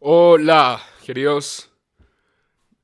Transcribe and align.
Hola, 0.00 0.80
queridos 1.04 1.68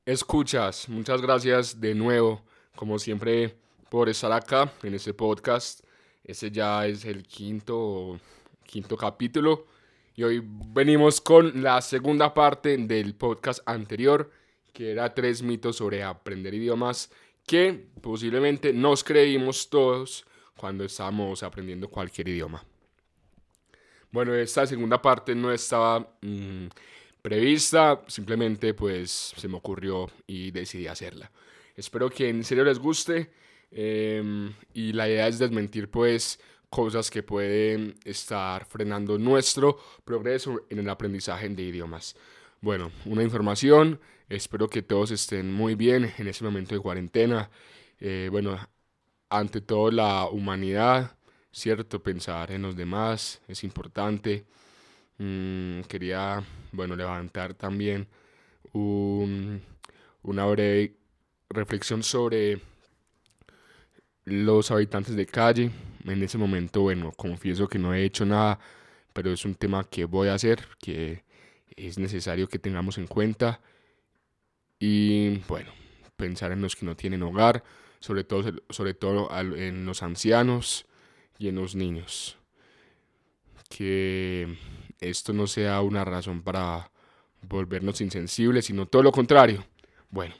escuchas. 0.05 0.89
Muchas 0.89 1.21
gracias 1.21 1.79
de 1.79 1.95
nuevo, 1.95 2.43
como 2.75 2.99
siempre, 2.99 3.55
por 3.89 4.09
estar 4.09 4.33
acá 4.33 4.73
en 4.83 4.95
este 4.95 5.13
podcast. 5.13 5.79
Ese 6.25 6.51
ya 6.51 6.85
es 6.85 7.05
el 7.05 7.23
quinto, 7.23 8.19
quinto 8.65 8.97
capítulo. 8.97 9.65
Y 10.13 10.23
hoy 10.23 10.43
venimos 10.43 11.21
con 11.21 11.63
la 11.63 11.81
segunda 11.81 12.33
parte 12.33 12.75
del 12.75 13.15
podcast 13.15 13.61
anterior, 13.65 14.29
que 14.73 14.91
era 14.91 15.13
tres 15.13 15.41
mitos 15.41 15.77
sobre 15.77 16.03
aprender 16.03 16.53
idiomas 16.53 17.09
que 17.47 17.87
posiblemente 18.01 18.73
nos 18.73 19.05
creímos 19.05 19.69
todos 19.69 20.25
cuando 20.57 20.83
estábamos 20.83 21.43
aprendiendo 21.43 21.87
cualquier 21.87 22.27
idioma. 22.27 22.65
Bueno, 24.11 24.33
esta 24.33 24.65
segunda 24.65 25.01
parte 25.01 25.33
no 25.33 25.51
estaba 25.51 25.99
mm, 26.21 26.67
prevista, 27.25 28.03
simplemente 28.05 28.75
pues 28.75 29.33
se 29.35 29.47
me 29.47 29.57
ocurrió 29.57 30.07
y 30.27 30.51
decidí 30.51 30.85
hacerla. 30.85 31.31
Espero 31.75 32.07
que 32.07 32.29
en 32.29 32.43
serio 32.43 32.63
les 32.63 32.77
guste 32.77 33.31
em, 33.71 34.53
y 34.75 34.93
la 34.93 35.09
idea 35.09 35.27
es 35.27 35.39
desmentir 35.39 35.89
pues 35.89 36.39
cosas 36.69 37.09
que 37.09 37.23
pueden 37.23 37.95
estar 38.03 38.65
frenando 38.65 39.17
nuestro 39.17 39.79
progreso 40.03 40.67
en 40.69 40.77
el 40.77 40.87
aprendizaje 40.87 41.49
de 41.49 41.63
idiomas. 41.63 42.15
Bueno, 42.61 42.91
una 43.05 43.23
información, 43.23 43.99
espero 44.29 44.67
que 44.67 44.83
todos 44.83 45.09
estén 45.09 45.51
muy 45.51 45.73
bien 45.73 46.13
en 46.19 46.27
ese 46.27 46.43
momento 46.43 46.75
de 46.75 46.81
cuarentena. 46.81 47.49
Eh, 47.99 48.29
bueno, 48.31 48.55
ante 49.29 49.61
todo 49.61 49.89
la 49.89 50.27
humanidad, 50.27 51.17
¿cierto? 51.51 52.03
Pensar 52.03 52.51
en 52.51 52.61
los 52.61 52.75
demás 52.75 53.41
es 53.47 53.63
importante. 53.63 54.45
Mm, 55.17 55.81
quería, 55.81 56.43
bueno, 56.71 56.95
levantar 56.95 57.53
también 57.53 58.07
una 58.73 60.45
breve 60.45 60.97
reflexión 61.49 62.03
sobre 62.03 62.59
los 64.25 64.71
habitantes 64.71 65.15
de 65.15 65.25
calle. 65.25 65.71
En 66.03 66.21
ese 66.23 66.37
momento, 66.37 66.81
bueno, 66.81 67.11
confieso 67.13 67.67
que 67.67 67.79
no 67.79 67.93
he 67.93 68.03
hecho 68.03 68.25
nada, 68.25 68.59
pero 69.13 69.31
es 69.31 69.45
un 69.45 69.55
tema 69.55 69.83
que 69.85 70.05
voy 70.05 70.27
a 70.27 70.33
hacer, 70.35 70.67
que 70.79 71.23
es 71.75 71.97
necesario 71.97 72.47
que 72.47 72.59
tengamos 72.59 72.97
en 72.97 73.07
cuenta. 73.07 73.61
Y 74.79 75.37
bueno, 75.47 75.71
pensar 76.17 76.51
en 76.51 76.61
los 76.61 76.75
que 76.75 76.85
no 76.85 76.95
tienen 76.95 77.23
hogar, 77.23 77.63
sobre 77.99 78.23
todo, 78.23 78.51
sobre 78.69 78.93
todo 78.93 79.29
en 79.39 79.85
los 79.85 80.03
ancianos 80.03 80.85
y 81.39 81.47
en 81.47 81.55
los 81.55 81.75
niños. 81.75 82.37
Que 83.69 84.57
esto 84.99 85.33
no 85.33 85.47
sea 85.47 85.81
una 85.81 86.05
razón 86.05 86.41
para 86.41 86.91
volvernos 87.41 88.01
insensibles, 88.01 88.65
sino 88.65 88.85
todo 88.85 89.03
lo 89.03 89.11
contrario. 89.11 89.65
Bueno, 90.09 90.33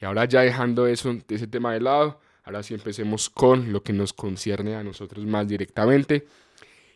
y 0.00 0.04
ahora 0.04 0.24
ya 0.24 0.42
dejando 0.42 0.86
eso, 0.86 1.16
ese 1.28 1.46
tema 1.46 1.72
de 1.72 1.80
lado, 1.80 2.20
ahora 2.44 2.62
sí 2.62 2.74
empecemos 2.74 3.30
con 3.30 3.72
lo 3.72 3.82
que 3.82 3.92
nos 3.92 4.12
concierne 4.12 4.74
a 4.74 4.82
nosotros 4.82 5.24
más 5.26 5.46
directamente, 5.48 6.26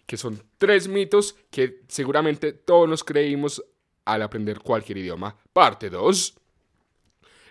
que 0.06 0.16
son 0.16 0.42
tres 0.58 0.88
mitos 0.88 1.36
que 1.50 1.80
seguramente 1.88 2.52
todos 2.52 2.88
nos 2.88 3.04
creímos 3.04 3.64
al 4.04 4.22
aprender 4.22 4.58
cualquier 4.60 4.98
idioma. 4.98 5.36
Parte 5.52 5.90
2. 5.90 6.34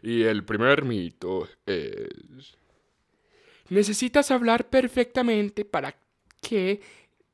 Y 0.04 0.24
el 0.24 0.44
primer 0.44 0.84
mito 0.84 1.48
es... 1.66 2.58
Necesitas 3.70 4.30
hablar 4.30 4.70
perfectamente 4.70 5.66
para 5.66 5.96
que 6.42 6.82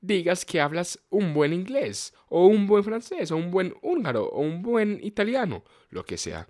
digas 0.01 0.45
que 0.45 0.61
hablas 0.61 0.99
un 1.09 1.33
buen 1.33 1.53
inglés, 1.53 2.13
o 2.27 2.47
un 2.47 2.67
buen 2.67 2.83
francés, 2.83 3.31
o 3.31 3.37
un 3.37 3.51
buen 3.51 3.73
húngaro, 3.81 4.25
o 4.25 4.41
un 4.41 4.61
buen 4.61 4.99
italiano, 5.03 5.63
lo 5.89 6.05
que 6.05 6.17
sea. 6.17 6.47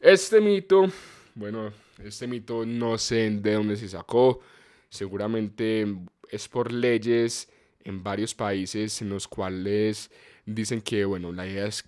Este 0.00 0.40
mito, 0.40 0.86
bueno, 1.34 1.72
este 2.02 2.26
mito 2.26 2.64
no 2.64 2.96
sé 2.98 3.30
de 3.30 3.54
dónde 3.54 3.76
se 3.76 3.88
sacó, 3.88 4.40
seguramente 4.88 5.86
es 6.30 6.48
por 6.48 6.72
leyes 6.72 7.48
en 7.84 8.02
varios 8.02 8.34
países 8.34 9.00
en 9.02 9.10
los 9.10 9.28
cuales 9.28 10.10
dicen 10.46 10.80
que, 10.80 11.04
bueno, 11.04 11.32
la 11.32 11.46
idea 11.46 11.66
es 11.66 11.84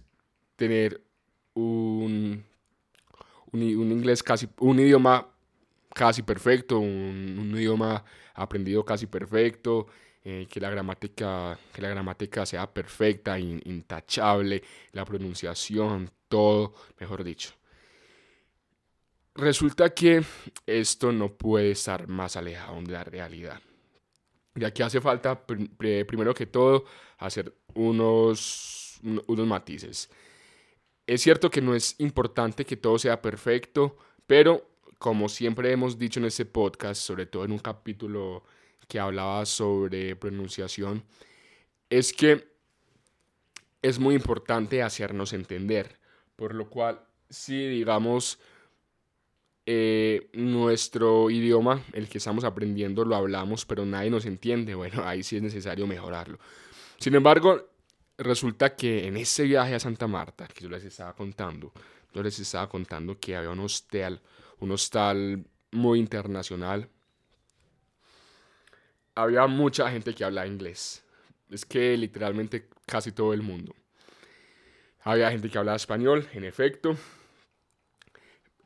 tener 0.57 1.03
un, 1.55 2.45
un, 3.53 3.63
inglés 3.63 4.23
casi, 4.23 4.49
un 4.59 4.79
idioma 4.79 5.29
casi 5.95 6.23
perfecto, 6.23 6.79
un, 6.79 7.53
idioma 7.55 8.05
aprendido 8.35 8.85
casi 8.85 9.07
perfecto, 9.07 9.87
eh, 10.25 10.47
que, 10.49 10.61
la 10.61 10.71
gramática, 10.71 11.59
que 11.73 11.83
la 11.83 11.89
gramática 11.89 12.47
sea 12.47 12.73
perfecta, 12.73 13.39
intachable, 13.39 14.63
la 14.93 15.05
pronunciación, 15.05 16.11
todo, 16.29 16.75
mejor 17.01 17.25
dicho. 17.25 17.51
Resulta 19.35 19.91
que 19.95 20.23
esto 20.67 21.11
no 21.11 21.33
puede 21.33 21.73
estar 21.73 22.07
más 22.07 22.37
alejado 22.37 22.81
de 22.83 22.93
la 22.93 23.03
realidad. 23.03 23.61
Y 24.55 24.65
aquí 24.65 24.83
hace 24.83 25.01
falta, 25.01 25.45
primero 25.45 26.35
que 26.35 26.47
todo, 26.47 26.85
hacer 27.19 27.55
unos, 27.75 29.01
unos 29.03 29.47
matices. 29.47 30.11
Es 31.07 31.23
cierto 31.23 31.51
que 31.51 31.63
no 31.63 31.75
es 31.75 31.99
importante 31.99 32.65
que 32.65 32.77
todo 32.77 32.99
sea 32.99 33.21
perfecto, 33.21 33.97
pero 34.27 34.71
como 34.99 35.29
siempre 35.29 35.73
hemos 35.73 35.99
dicho 35.99 36.21
en 36.21 36.27
este 36.27 36.45
podcast, 36.45 37.03
sobre 37.03 37.27
todo 37.27 37.45
en 37.45 37.53
un 37.53 37.59
capítulo 37.59 38.45
que 38.89 38.99
hablaba 38.99 39.45
sobre 39.47 40.17
pronunciación, 40.17 41.05
es 41.91 42.13
que 42.13 42.53
es 43.83 43.99
muy 43.99 44.15
importante 44.15 44.83
hacernos 44.83 45.33
entender, 45.33 45.99
por 46.37 46.55
lo 46.55 46.71
cual 46.71 47.01
si 47.29 47.67
digamos 47.69 48.39
eh, 49.65 50.29
nuestro 50.33 51.31
idioma, 51.31 51.83
el 51.93 52.09
que 52.09 52.19
estamos 52.19 52.45
aprendiendo, 52.45 53.05
lo 53.05 53.17
hablamos, 53.17 53.65
pero 53.65 53.85
nadie 53.87 54.11
nos 54.11 54.27
entiende, 54.27 54.75
bueno, 54.77 55.05
ahí 55.05 55.23
sí 55.23 55.37
es 55.37 55.43
necesario 55.43 55.87
mejorarlo. 55.87 56.39
Sin 56.99 57.15
embargo, 57.15 57.69
resulta 58.19 58.77
que 58.77 59.07
en 59.07 59.17
ese 59.17 59.45
viaje 59.45 59.75
a 59.75 59.81
Santa 59.81 60.07
Marta, 60.07 60.47
que 60.47 60.65
yo 60.65 60.71
les 60.71 60.85
estaba 60.85 61.15
contando, 61.15 61.73
yo 62.13 62.23
les 62.23 62.39
estaba 62.39 62.69
contando 62.69 63.19
que 63.19 63.37
había 63.37 63.51
un 63.51 63.61
hostal, 63.61 64.21
un 64.61 64.71
hostal 64.73 65.45
muy 65.71 65.99
internacional. 65.99 66.89
Había 69.15 69.47
mucha 69.47 69.91
gente 69.91 70.15
que 70.15 70.25
hablaba 70.25 70.47
inglés. 70.47 71.05
Es 71.51 71.65
que 71.65 71.97
literalmente 71.97 72.69
casi 72.87 73.13
todo 73.13 73.33
el 73.33 73.43
mundo. 73.43 73.75
Había 75.01 75.31
gente 75.31 75.51
que 75.51 75.59
hablaba 75.59 75.77
español, 75.77 76.29
en 76.33 76.45
efecto. 76.45 76.97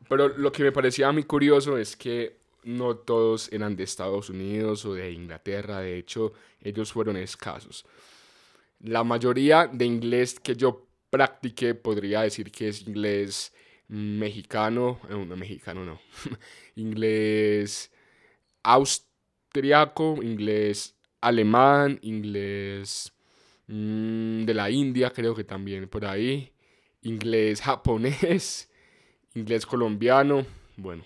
Pero 0.09 0.29
lo 0.29 0.53
que 0.53 0.63
me 0.63 0.73
parecía 0.73 1.11
muy 1.11 1.25
curioso 1.25 1.79
es 1.79 1.97
que 1.97 2.39
no 2.65 2.97
todos 2.97 3.51
eran 3.53 3.77
de 3.77 3.85
Estados 3.85 4.31
Unidos 4.31 4.85
o 4.85 4.95
de 4.95 5.11
Inglaterra. 5.13 5.81
De 5.81 5.97
hecho, 5.97 6.33
ellos 6.61 6.93
fueron 6.93 7.17
escasos. 7.17 7.85
La 8.81 9.05
mayoría 9.05 9.67
de 9.67 9.85
inglés 9.85 10.39
que 10.39 10.55
yo 10.55 10.87
practiqué 11.11 11.75
podría 11.75 12.23
decir 12.23 12.51
que 12.51 12.69
es 12.69 12.87
inglés 12.87 13.53
mexicano, 13.89 15.01
eh, 15.09 15.15
no 15.15 15.37
mexicano 15.37 15.85
no, 15.85 16.01
inglés 16.75 17.91
austriaco, 19.57 20.23
inglés 20.23 20.95
alemán, 21.21 21.99
inglés 22.03 23.13
mm, 23.67 24.45
de 24.45 24.55
la 24.55 24.71
India 24.71 25.11
creo 25.11 25.35
que 25.35 25.45
también 25.45 25.89
por 25.89 26.05
ahí, 26.05 26.53
inglés 27.03 27.63
japonés, 27.63 28.69
inglés 29.35 29.65
colombiano, 29.65 30.45
bueno, 30.77 31.05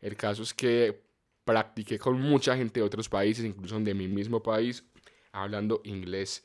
el 0.00 0.16
caso 0.16 0.42
es 0.42 0.52
que 0.52 1.00
practiqué 1.44 1.98
con 1.98 2.20
mucha 2.20 2.56
gente 2.56 2.80
de 2.80 2.86
otros 2.86 3.08
países, 3.08 3.44
incluso 3.44 3.78
de 3.78 3.94
mi 3.94 4.08
mismo 4.08 4.42
país, 4.42 4.84
hablando 5.30 5.80
inglés 5.84 6.44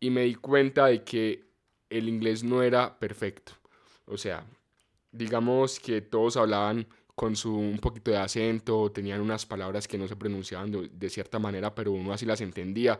y 0.00 0.10
me 0.10 0.22
di 0.22 0.34
cuenta 0.34 0.86
de 0.86 1.02
que 1.02 1.44
el 1.88 2.08
inglés 2.08 2.44
no 2.44 2.62
era 2.62 2.98
perfecto. 2.98 3.52
O 4.04 4.18
sea, 4.18 4.44
digamos 5.12 5.80
que 5.80 6.02
todos 6.02 6.36
hablaban 6.36 6.86
con 7.18 7.34
su 7.34 7.52
un 7.52 7.78
poquito 7.78 8.12
de 8.12 8.16
acento, 8.16 8.92
tenían 8.92 9.20
unas 9.20 9.44
palabras 9.44 9.88
que 9.88 9.98
no 9.98 10.06
se 10.06 10.14
pronunciaban 10.14 10.70
de, 10.92 11.10
cierta 11.10 11.40
manera, 11.40 11.74
pero 11.74 11.90
uno 11.90 12.12
así 12.12 12.24
las 12.24 12.40
entendía. 12.40 12.96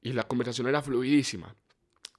Y 0.00 0.14
la 0.14 0.22
conversación 0.22 0.66
era 0.66 0.80
fluidísima. 0.80 1.54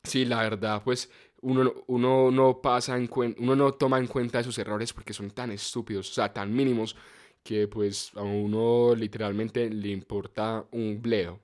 Sí, 0.03 0.23
la 0.23 0.43
verdad, 0.43 0.83
pues 0.83 1.09
uno, 1.41 1.73
uno 1.87 2.29
no 2.29 2.61
pasa 2.61 2.95
en 2.95 3.09
uno 3.39 3.55
no 3.55 3.73
toma 3.73 3.97
en 3.97 4.05
cuenta 4.05 4.39
esos 4.39 4.57
errores 4.59 4.93
porque 4.93 5.13
son 5.13 5.31
tan 5.31 5.49
estúpidos, 5.51 6.11
o 6.11 6.13
sea, 6.13 6.31
tan 6.31 6.55
mínimos, 6.55 6.95
que 7.43 7.67
pues 7.67 8.11
a 8.15 8.21
uno 8.21 8.93
literalmente 8.95 9.67
le 9.67 9.89
importa 9.89 10.67
un 10.71 11.01
bledo. 11.01 11.39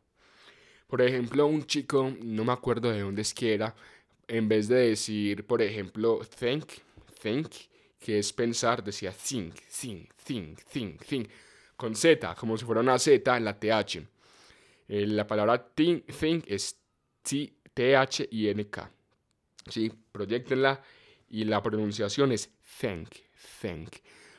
Por 0.88 1.02
ejemplo, 1.02 1.48
un 1.48 1.66
chico, 1.66 2.14
no 2.22 2.46
me 2.46 2.54
acuerdo 2.54 2.92
de 2.92 3.02
dónde 3.02 3.24
es 3.24 3.34
que 3.34 3.56
era, 3.56 3.76
en 4.28 4.48
vez 4.48 4.68
de 4.68 4.90
decir, 4.90 5.48
por 5.48 5.64
ejemplo, 5.64 6.22
think, 6.40 6.66
think, 7.24 7.48
que 8.06 8.20
es 8.20 8.32
pensar, 8.34 8.84
decía 8.84 9.12
think, 9.12 9.56
think, 9.68 10.12
think, 10.24 10.60
think, 10.72 11.02
think, 11.04 11.28
con 11.76 11.96
Z, 11.96 12.36
como 12.36 12.56
si 12.56 12.64
fuera 12.64 12.82
una 12.82 13.00
Z 13.00 13.36
en 13.36 13.44
la 13.44 13.60
TH. 13.60 13.98
Eh, 14.88 15.08
la 15.08 15.26
palabra 15.26 15.72
think, 15.74 16.06
think 16.12 16.44
es 16.48 16.78
T-H-I-N-K. 17.24 18.92
Sí, 19.68 19.92
proyectenla 20.12 20.84
y 21.30 21.46
la 21.46 21.64
pronunciación 21.64 22.32
es 22.32 22.52
thank, 22.80 23.10
thank. 23.60 23.96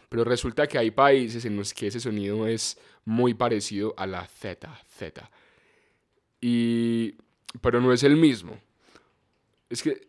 Pero 0.08 0.22
resulta 0.22 0.68
que 0.68 0.78
hay 0.78 0.92
países 0.92 1.44
en 1.44 1.56
los 1.56 1.74
que 1.74 1.88
ese 1.88 1.98
sonido 1.98 2.46
es 2.46 2.78
muy 3.04 3.34
parecido 3.34 3.94
a 3.96 4.06
la 4.06 4.24
Z, 4.28 4.80
Z. 4.96 5.28
Y, 6.40 7.16
pero 7.60 7.80
no 7.80 7.92
es 7.92 8.04
el 8.04 8.16
mismo. 8.16 8.60
Es 9.68 9.82
que, 9.82 10.06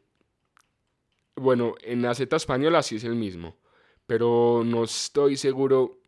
bueno, 1.38 1.76
en 1.82 2.02
la 2.02 2.14
Z 2.14 2.36
española 2.36 2.84
sí 2.84 2.98
es 2.98 3.04
el 3.04 3.16
mismo, 3.16 3.58
pero 4.06 4.64
no 4.66 4.84
estoy 4.84 5.38
seguro 5.38 6.00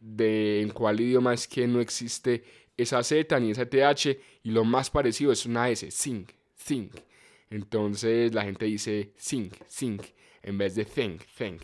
de 0.00 0.62
en 0.62 0.70
cuál 0.70 1.00
idioma 1.00 1.34
es 1.34 1.46
que 1.46 1.66
no 1.66 1.80
existe 1.80 2.42
esa 2.76 3.02
Z 3.02 3.38
ni 3.40 3.50
esa 3.50 3.66
TH 3.66 4.18
y 4.42 4.50
lo 4.50 4.64
más 4.64 4.90
parecido 4.90 5.32
es 5.32 5.44
una 5.44 5.68
S, 5.68 5.88
think, 5.90 6.30
think. 6.66 6.94
Entonces 7.50 8.34
la 8.34 8.44
gente 8.44 8.64
dice 8.64 9.12
think, 9.16 9.54
think 9.66 10.02
en 10.42 10.56
vez 10.56 10.74
de 10.74 10.84
think, 10.84 11.22
think. 11.36 11.62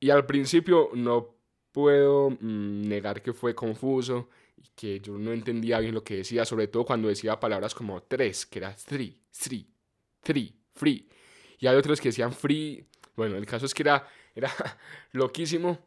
Y 0.00 0.10
al 0.10 0.24
principio 0.26 0.90
no 0.94 1.36
puedo 1.72 2.30
mm, 2.30 2.88
negar 2.88 3.22
que 3.22 3.32
fue 3.32 3.54
confuso 3.54 4.30
y 4.56 4.68
que 4.74 5.00
yo 5.00 5.18
no 5.18 5.32
entendía 5.32 5.78
bien 5.80 5.94
lo 5.94 6.04
que 6.04 6.16
decía, 6.16 6.44
sobre 6.44 6.68
todo 6.68 6.84
cuando 6.84 7.08
decía 7.08 7.38
palabras 7.38 7.74
como 7.74 8.02
tres, 8.02 8.46
que 8.46 8.58
era 8.60 8.74
three, 8.74 9.20
three, 9.30 9.68
three, 10.22 10.61
free. 10.74 11.08
Y 11.58 11.66
hay 11.66 11.76
otros 11.76 12.00
que 12.00 12.08
decían 12.08 12.32
free. 12.32 12.84
Bueno, 13.16 13.36
el 13.36 13.46
caso 13.46 13.66
es 13.66 13.74
que 13.74 13.82
era, 13.82 14.06
era 14.34 14.50
loquísimo. 15.12 15.78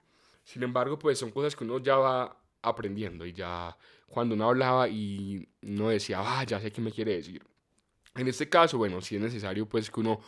Sin 0.43 0.63
embargo, 0.63 0.99
pues 0.99 1.17
son 1.17 1.31
cosas 1.31 1.55
que 1.55 1.63
uno 1.63 1.79
ya 1.79 1.97
va 1.97 2.37
aprendiendo 2.61 3.25
y 3.25 3.33
ya 3.33 3.75
cuando 4.07 4.35
uno 4.35 4.47
hablaba 4.47 4.87
y 4.87 5.47
no 5.61 5.89
decía, 5.89 6.19
ah, 6.21 6.43
ya 6.43 6.59
sé 6.59 6.71
qué 6.71 6.81
me 6.81 6.91
quiere 6.91 7.15
decir. 7.15 7.43
En 8.15 8.27
este 8.27 8.47
caso, 8.47 8.77
bueno, 8.77 9.01
sí 9.01 9.15
es 9.15 9.21
necesario 9.21 9.67
pues 9.67 9.89
que 9.91 9.99
uno 9.99 10.21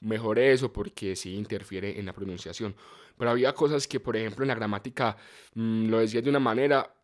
mejore 0.00 0.52
eso 0.52 0.72
porque 0.72 1.16
sí 1.16 1.34
interfiere 1.34 1.98
en 1.98 2.06
la 2.06 2.12
pronunciación. 2.12 2.74
Pero 3.16 3.30
había 3.30 3.52
cosas 3.54 3.86
que, 3.88 4.00
por 4.00 4.16
ejemplo, 4.16 4.44
en 4.44 4.48
la 4.48 4.54
gramática 4.54 5.16
mm, 5.54 5.88
lo 5.88 5.98
decía 5.98 6.22
de 6.22 6.30
una 6.30 6.40
manera 6.40 6.94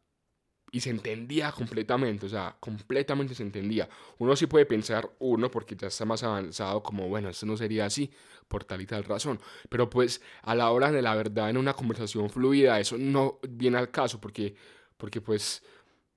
y 0.70 0.80
se 0.80 0.90
entendía 0.90 1.52
completamente, 1.52 2.26
o 2.26 2.28
sea, 2.28 2.56
completamente 2.60 3.34
se 3.34 3.42
entendía. 3.42 3.88
Uno 4.18 4.36
sí 4.36 4.46
puede 4.46 4.66
pensar 4.66 5.08
uno 5.18 5.50
porque 5.50 5.76
ya 5.76 5.88
está 5.88 6.04
más 6.04 6.22
avanzado 6.22 6.82
como, 6.82 7.08
bueno, 7.08 7.28
esto 7.28 7.46
no 7.46 7.56
sería 7.56 7.86
así 7.86 8.10
por 8.48 8.64
tal 8.64 8.80
y 8.80 8.86
tal 8.86 9.04
razón, 9.04 9.40
pero 9.68 9.88
pues 9.90 10.22
a 10.42 10.54
la 10.54 10.70
hora 10.70 10.90
de 10.90 11.02
la 11.02 11.14
verdad 11.14 11.50
en 11.50 11.58
una 11.58 11.74
conversación 11.74 12.30
fluida 12.30 12.80
eso 12.80 12.96
no 12.98 13.38
viene 13.48 13.78
al 13.78 13.90
caso 13.90 14.20
porque, 14.20 14.54
porque 14.96 15.20
pues 15.20 15.62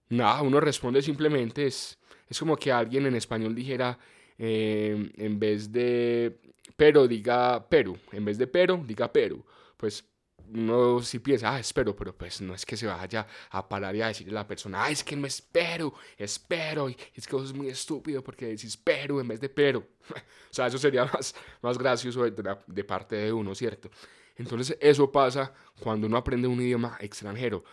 nada, 0.10 0.42
uno 0.42 0.60
responde 0.60 1.02
simplemente, 1.02 1.68
es, 1.68 2.00
es 2.28 2.40
como 2.40 2.56
que 2.58 2.72
alguien 2.72 3.06
en 3.06 3.16
español 3.16 3.54
dijera, 3.54 3.98
eh, 4.38 5.12
en 5.18 5.40
vez 5.40 5.72
de 5.72 6.40
pero 6.76 7.08
diga 7.08 7.68
Perú, 7.70 7.98
en 8.12 8.26
vez 8.26 8.38
de 8.38 8.48
pero 8.48 8.82
diga 8.86 9.12
Perú, 9.12 9.46
pues 9.78 10.06
uno 10.54 11.02
sí 11.02 11.20
piensa, 11.20 11.54
ah, 11.54 11.60
espero, 11.60 11.96
pero 11.96 12.16
pues 12.16 12.42
no 12.42 12.54
es 12.54 12.66
que 12.66 12.78
se 12.78 12.88
vaya 12.88 13.28
a 13.50 13.68
parar 13.68 13.96
y 13.96 14.02
a 14.02 14.08
decirle 14.08 14.32
a 14.34 14.42
la 14.42 14.48
persona, 14.48 14.84
ah, 14.84 14.92
es 14.92 15.04
que 15.04 15.16
no 15.16 15.28
espero, 15.28 15.94
espero, 16.18 16.90
y 16.90 16.98
es 17.16 17.28
que 17.28 17.38
es 17.38 17.54
muy 17.54 17.70
estúpido 17.70 18.24
porque 18.24 18.48
decís 18.48 18.78
pero 18.78 19.20
en 19.22 19.28
vez 19.28 19.40
de 19.40 19.50
pero. 19.50 19.80
o 20.10 20.54
sea, 20.54 20.68
eso 20.68 20.78
sería 20.78 21.06
más, 21.14 21.36
más 21.62 21.78
gracioso 21.78 22.24
de, 22.24 22.58
de 22.68 22.84
parte 22.84 23.16
de 23.16 23.34
uno, 23.34 23.56
¿cierto? 23.56 23.90
Entonces 24.36 24.78
eso 24.80 25.12
pasa 25.12 25.54
cuando 25.80 26.08
uno 26.08 26.18
aprende 26.18 26.48
un 26.48 26.62
idioma 26.62 26.98
extranjero. 27.00 27.64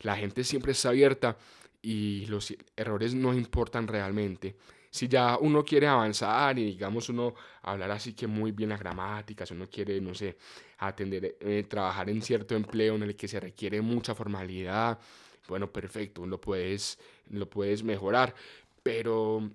La 0.00 0.16
gente 0.16 0.44
siempre 0.44 0.72
está 0.72 0.90
abierta 0.90 1.36
y 1.82 2.26
los 2.26 2.54
errores 2.76 3.14
no 3.14 3.34
importan 3.34 3.86
realmente 3.86 4.56
si 4.98 5.06
ya 5.06 5.38
uno 5.38 5.64
quiere 5.64 5.86
avanzar 5.86 6.58
y 6.58 6.64
digamos 6.64 7.08
uno 7.08 7.32
hablar 7.62 7.92
así 7.92 8.14
que 8.14 8.26
muy 8.26 8.50
bien 8.50 8.70
la 8.70 8.76
gramática, 8.76 9.46
si 9.46 9.54
uno 9.54 9.68
quiere, 9.70 10.00
no 10.00 10.12
sé, 10.12 10.36
atender, 10.78 11.36
eh, 11.40 11.64
trabajar 11.68 12.10
en 12.10 12.20
cierto 12.20 12.56
empleo 12.56 12.96
en 12.96 13.04
el 13.04 13.14
que 13.14 13.28
se 13.28 13.38
requiere 13.38 13.80
mucha 13.80 14.16
formalidad, 14.16 14.98
bueno, 15.46 15.72
perfecto, 15.72 16.26
lo 16.26 16.40
puedes, 16.40 16.98
lo 17.30 17.48
puedes 17.48 17.84
mejorar, 17.84 18.34
pero 18.82 19.48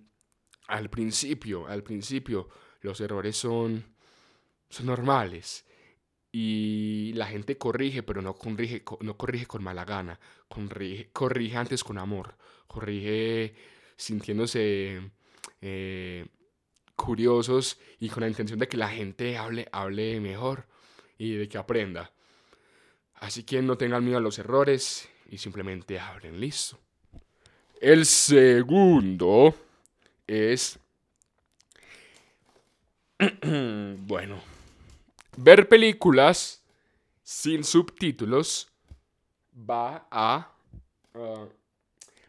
al 0.67 0.89
principio, 0.89 1.67
al 1.67 1.83
principio, 1.83 2.47
los 2.79 3.01
errores 3.01 3.35
son, 3.35 3.83
son 4.69 4.85
normales 4.85 5.65
y 6.31 7.11
la 7.15 7.25
gente 7.25 7.57
corrige, 7.57 8.01
pero 8.01 8.21
no 8.21 8.35
corrige, 8.35 8.81
no 9.01 9.17
corrige 9.17 9.45
con 9.45 9.61
mala 9.61 9.83
gana, 9.83 10.17
corrige, 10.47 11.09
corrige 11.11 11.57
antes 11.57 11.83
con 11.83 11.97
amor, 11.97 12.37
corrige 12.65 13.53
sintiéndose 13.97 15.11
eh, 15.65 16.25
curiosos 16.97 17.79
y 17.97 18.09
con 18.09 18.21
la 18.21 18.27
intención 18.27 18.59
de 18.59 18.67
que 18.67 18.75
la 18.75 18.89
gente 18.89 19.37
hable, 19.37 19.69
hable 19.71 20.19
mejor 20.19 20.65
y 21.17 21.35
de 21.35 21.47
que 21.47 21.57
aprenda. 21.57 22.11
Así 23.15 23.43
que 23.43 23.61
no 23.61 23.77
tengan 23.77 24.03
miedo 24.03 24.17
a 24.17 24.21
los 24.21 24.37
errores 24.39 25.07
y 25.29 25.37
simplemente 25.37 25.97
hablen 25.99 26.37
listo. 26.37 26.77
El 27.79 28.05
segundo 28.05 29.55
es, 30.27 30.77
bueno, 33.41 34.41
ver 35.37 35.69
películas 35.69 36.61
sin 37.23 37.63
subtítulos 37.63 38.67
va 39.57 40.07
a... 40.11 40.51
Uh, 41.13 41.47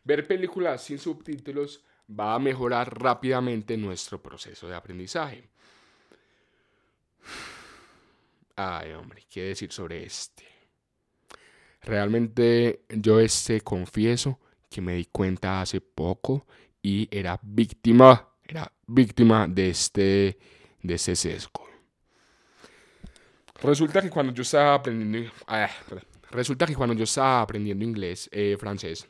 ver 0.04 0.24
películas 0.28 0.84
sin 0.84 1.00
subtítulos 1.00 1.82
va 2.08 2.34
a 2.34 2.38
mejorar 2.38 3.00
rápidamente 3.00 3.76
nuestro 3.76 4.20
proceso 4.22 4.68
de 4.68 4.74
aprendizaje. 4.74 5.48
Ay, 8.56 8.92
hombre, 8.92 9.24
¿qué 9.28 9.44
decir 9.44 9.72
sobre 9.72 10.04
este? 10.04 10.44
Realmente 11.82 12.84
yo 12.88 13.20
este 13.20 13.60
confieso 13.60 14.38
que 14.70 14.80
me 14.80 14.94
di 14.94 15.06
cuenta 15.06 15.60
hace 15.60 15.80
poco 15.80 16.46
y 16.82 17.08
era 17.10 17.38
víctima, 17.42 18.28
era 18.46 18.70
víctima 18.86 19.46
de 19.48 19.70
este, 19.70 20.38
de 20.82 20.94
este 20.94 21.16
sesgo. 21.16 21.64
Resulta 23.62 24.02
que 24.02 24.10
cuando 24.10 24.32
yo 24.32 24.42
estaba 24.42 24.74
aprendiendo, 24.74 25.32
ah, 25.46 25.70
resulta 26.30 26.66
que 26.66 26.74
cuando 26.74 26.94
yo 26.94 27.04
estaba 27.04 27.40
aprendiendo 27.40 27.84
inglés, 27.84 28.28
eh, 28.32 28.56
francés, 28.58 29.08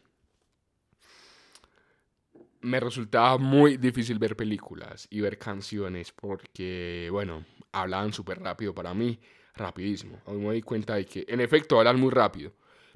me 2.65 2.81
resultaba 2.81 3.37
muy 3.37 3.77
difícil 3.77 4.19
ver 4.19 4.37
películas 4.37 5.07
y 5.11 5.21
ver 5.21 5.39
canciones 5.39 6.13
porque, 6.13 7.09
bueno, 7.13 7.45
hablaban 7.73 8.13
súper 8.13 8.41
rápido 8.41 8.75
para 8.75 8.95
mí, 8.95 9.21
rapidísimo. 9.55 10.19
Hoy 10.25 10.39
me 10.39 10.55
di 10.55 10.63
cuenta 10.63 10.95
de 10.95 11.05
que, 11.05 11.27
en 11.29 11.41
efecto, 11.41 11.79
hablan 11.79 12.01
muy 12.01 12.11
rápido, 12.11 12.53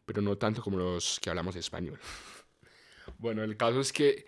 pero 0.07 0.23
no 0.23 0.39
tanto 0.39 0.63
como 0.63 0.79
los 0.79 1.21
que 1.21 1.29
hablamos 1.29 1.55
español. 1.55 1.99
bueno, 3.19 3.43
el 3.45 3.59
caso 3.59 3.81
es 3.81 3.93
que 3.93 4.25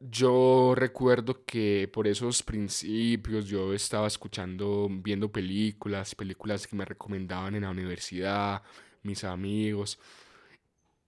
yo 0.00 0.74
recuerdo 0.76 1.44
que 1.44 1.88
por 1.92 2.08
esos 2.08 2.42
principios 2.42 3.46
yo 3.46 3.72
estaba 3.72 4.08
escuchando, 4.08 4.88
viendo 4.90 5.30
películas, 5.30 6.16
películas 6.16 6.66
que 6.66 6.74
me 6.74 6.84
recomendaban 6.84 7.54
en 7.54 7.62
la 7.62 7.70
universidad, 7.70 8.62
mis 9.02 9.22
amigos, 9.22 10.00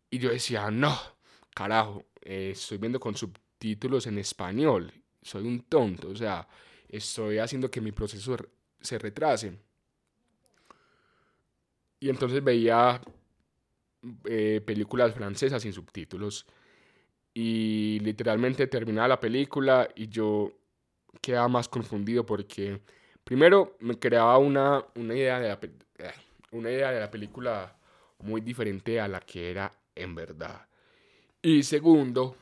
y 0.08 0.18
yo 0.18 0.30
decía, 0.30 0.70
no, 0.70 0.96
carajo, 1.52 2.04
eh, 2.28 2.50
estoy 2.50 2.78
viendo 2.78 2.98
con 2.98 3.14
subtítulos 3.14 4.08
en 4.08 4.18
español, 4.18 4.92
soy 5.22 5.46
un 5.46 5.60
tonto, 5.62 6.08
o 6.08 6.16
sea, 6.16 6.48
estoy 6.88 7.38
haciendo 7.38 7.70
que 7.70 7.80
mi 7.80 7.92
proceso 7.92 8.36
se 8.80 8.98
retrase. 8.98 9.56
Y 12.00 12.10
entonces 12.10 12.42
veía 12.42 13.00
eh, 14.24 14.60
películas 14.66 15.14
francesas 15.14 15.62
sin 15.62 15.72
subtítulos 15.72 16.46
y 17.32 18.00
literalmente 18.00 18.66
terminaba 18.66 19.06
la 19.06 19.20
película 19.20 19.88
y 19.94 20.08
yo 20.08 20.52
quedaba 21.20 21.46
más 21.46 21.68
confundido 21.68 22.26
porque 22.26 22.82
primero 23.22 23.76
me 23.78 24.00
creaba 24.00 24.36
una, 24.38 24.84
una, 24.96 25.14
idea 25.14 25.38
de 25.38 25.52
eh, 25.98 26.12
una 26.50 26.70
idea 26.72 26.90
de 26.90 27.00
la 27.00 27.10
película 27.10 27.78
muy 28.18 28.40
diferente 28.40 29.00
a 29.00 29.06
la 29.06 29.20
que 29.20 29.48
era 29.50 29.72
en 29.94 30.14
verdad. 30.16 30.65
Y 31.46 31.62
segundo, 31.62 32.36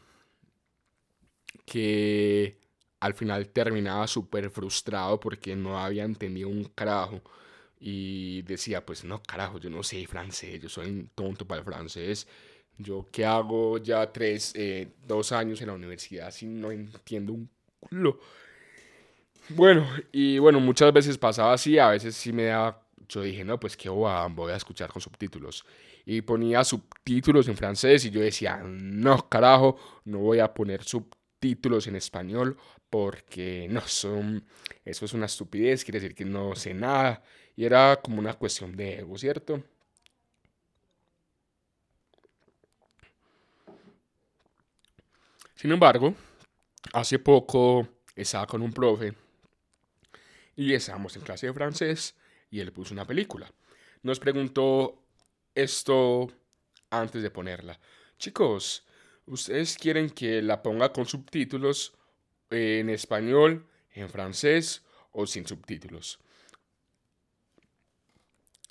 que 1.67 2.57
al 3.01 3.13
final 3.13 3.51
terminaba 3.51 4.07
súper 4.07 4.49
frustrado 4.49 5.21
porque 5.21 5.55
no 5.55 5.79
había 5.79 6.05
entendido 6.05 6.49
un 6.49 6.65
carajo. 6.65 7.21
Y 7.79 8.41
decía, 8.43 8.87
pues 8.87 9.05
no, 9.05 9.23
carajo, 9.23 9.59
yo 9.59 9.69
no 9.69 9.83
sé 9.83 10.07
francés, 10.07 10.59
yo 10.59 10.71
soy 10.71 10.89
un 10.89 11.11
tonto 11.15 11.47
para 11.47 11.59
el 11.59 11.67
francés. 11.67 12.27
Yo 12.79 13.07
que 13.13 13.27
hago 13.27 13.77
ya 13.77 14.11
tres, 14.11 14.55
eh, 14.57 14.89
dos 15.07 15.33
años 15.33 15.61
en 15.61 15.67
la 15.67 15.75
universidad 15.75 16.31
si 16.31 16.47
no 16.47 16.71
entiendo 16.71 17.35
un 17.35 17.51
culo. 17.81 18.19
Bueno, 19.51 19.87
y 20.13 20.39
bueno, 20.39 20.61
muchas 20.61 20.91
veces 20.95 21.19
pasaba 21.19 21.53
así, 21.53 21.79
a 21.79 21.91
veces 21.91 22.17
sí 22.17 22.33
me 22.33 22.45
daba, 22.45 22.84
yo 23.09 23.23
dije, 23.23 23.45
no, 23.45 23.59
pues 23.59 23.77
qué 23.77 23.89
voy 23.89 24.53
a 24.53 24.57
escuchar 24.57 24.91
con 24.91 25.03
subtítulos 25.03 25.65
y 26.07 26.21
ponía 26.23 26.65
subtítulos 26.65 27.49
en 27.49 27.57
francés 27.57 28.05
y 28.05 28.11
yo 28.11 28.21
decía, 28.21 28.63
no, 28.65 29.29
carajo, 29.29 29.79
no 30.05 30.19
voy 30.19 30.41
a 30.41 30.53
poner 30.53 30.85
subtítulos 30.85 31.87
en 31.87 31.97
español 31.97 32.57
porque 32.91 33.67
no 33.71 33.81
son, 33.83 34.45
eso 34.85 35.05
es 35.05 35.15
una 35.15 35.27
estupidez, 35.27 35.85
quiere 35.85 36.01
decir 36.01 36.15
que 36.15 36.25
no 36.25 36.55
sé 36.55 36.75
nada. 36.75 37.23
Y 37.57 37.65
era 37.65 38.01
como 38.03 38.19
una 38.19 38.35
cuestión 38.35 38.77
de 38.77 38.99
ego, 38.99 39.17
¿cierto? 39.17 39.63
Sin 45.55 45.73
embargo, 45.73 46.15
hace 46.93 47.19
poco 47.19 47.89
estaba 48.15 48.47
con 48.47 48.61
un 48.61 48.73
profe 48.73 49.15
y 50.57 50.75
estábamos 50.75 51.17
en 51.17 51.23
clase 51.23 51.47
de 51.47 51.55
francés 51.55 52.15
y 52.55 52.61
él 52.61 52.73
puso 52.73 52.95
una 52.95 53.05
película. 53.05 53.53
Nos 54.05 54.21
preguntó 54.21 55.03
esto 55.57 56.31
antes 56.89 57.21
de 57.21 57.29
ponerla. 57.29 57.81
Chicos, 58.17 58.87
¿ustedes 59.27 59.77
quieren 59.77 60.09
que 60.09 60.41
la 60.41 60.63
ponga 60.63 60.93
con 60.93 61.05
subtítulos 61.05 61.95
en 62.51 62.91
español, 62.91 63.67
en 63.93 64.09
francés 64.09 64.85
o 65.11 65.27
sin 65.27 65.45
subtítulos? 65.49 66.21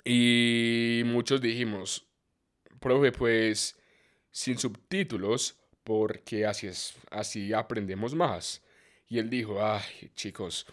Y 0.02 1.02
muchos 1.04 1.42
dijimos, 1.42 2.06
profe, 2.80 3.12
pues 3.12 3.78
sin 4.30 4.56
subtítulos, 4.56 5.58
porque 5.82 6.46
así 6.46 6.68
es, 6.68 6.94
así 7.10 7.52
aprendemos 7.52 8.14
más. 8.14 8.62
Y 9.10 9.18
él 9.18 9.28
dijo, 9.28 9.62
ay, 9.62 10.10
chicos, 10.14 10.66